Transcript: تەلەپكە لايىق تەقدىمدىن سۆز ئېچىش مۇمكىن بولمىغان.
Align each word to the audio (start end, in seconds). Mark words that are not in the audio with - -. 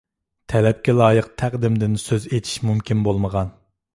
تەلەپكە 0.53 0.95
لايىق 0.99 1.27
تەقدىمدىن 1.41 1.99
سۆز 2.05 2.27
ئېچىش 2.37 2.57
مۇمكىن 2.69 3.07
بولمىغان. 3.09 3.55